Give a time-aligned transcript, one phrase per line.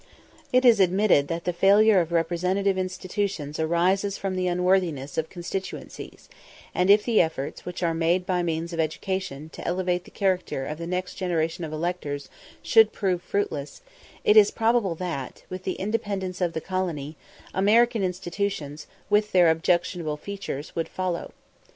[0.51, 6.27] It is admitted that the failure of representative institutions arises from the unworthiness of constituencies;
[6.73, 10.65] and if the efforts which are made by means of education to elevate the character
[10.65, 12.29] of the next generation of electors
[12.63, 13.83] should prove fruitless,
[14.23, 17.15] it is probable that, with the independence of the colony,
[17.53, 21.31] American institutions, with their objectionable features, would follow.